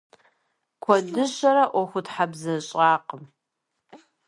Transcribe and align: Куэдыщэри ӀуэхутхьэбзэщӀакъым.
Куэдыщэри 0.83 1.63
ӀуэхутхьэбзэщӀакъым. 1.71 3.23